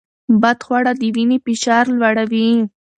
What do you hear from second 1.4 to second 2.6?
فشار لوړوي.